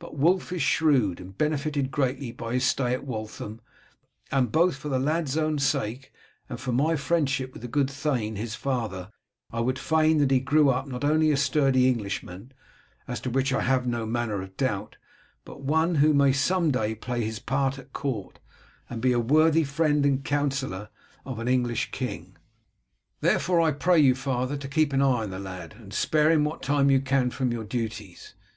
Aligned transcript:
But 0.00 0.16
Wulf 0.16 0.50
is 0.52 0.60
shrewd, 0.60 1.20
and 1.20 1.38
benefited 1.38 1.92
greatly 1.92 2.32
by 2.32 2.54
his 2.54 2.64
stay 2.64 2.92
at 2.94 3.06
Waltham, 3.06 3.60
and 4.32 4.50
both 4.50 4.74
for 4.74 4.88
the 4.88 4.98
lad's 4.98 5.36
own 5.38 5.60
sake 5.60 6.12
and 6.48 6.58
for 6.58 6.72
my 6.72 6.96
friendship 6.96 7.52
with 7.52 7.62
the 7.62 7.68
good 7.68 7.88
thane, 7.88 8.34
his 8.34 8.56
father, 8.56 9.12
I 9.52 9.60
would 9.60 9.78
fain 9.78 10.18
that 10.18 10.32
he 10.32 10.40
grew 10.40 10.70
up 10.70 10.88
not 10.88 11.04
only 11.04 11.30
a 11.30 11.36
sturdy 11.36 11.86
Englishman, 11.86 12.50
as 13.06 13.20
to 13.20 13.30
which 13.30 13.52
I 13.52 13.60
have 13.60 13.86
no 13.86 14.04
manner 14.04 14.42
of 14.42 14.56
doubt, 14.56 14.96
but 15.44 15.60
one 15.60 15.94
who 15.94 16.12
may 16.12 16.32
some 16.32 16.72
day 16.72 16.96
play 16.96 17.22
his 17.22 17.38
part 17.38 17.78
at 17.78 17.92
court, 17.92 18.40
and 18.90 19.00
be 19.00 19.12
a 19.12 19.20
worthy 19.20 19.62
friend 19.62 20.04
and 20.04 20.24
counsellor 20.24 20.88
of 21.24 21.38
an 21.38 21.46
English 21.46 21.92
king. 21.92 22.36
Therefore 23.20 23.60
I 23.60 23.70
pray 23.70 24.00
you, 24.00 24.16
father, 24.16 24.56
to 24.56 24.66
keep 24.66 24.92
an 24.92 25.00
eye 25.02 25.22
on 25.22 25.30
the 25.30 25.38
lad, 25.38 25.74
and 25.78 25.92
spare 25.94 26.32
him 26.32 26.42
what 26.42 26.62
time 26.62 26.90
you 26.90 27.00
can 27.00 27.30
from 27.30 27.52
your 27.52 27.62
duties. 27.62 28.34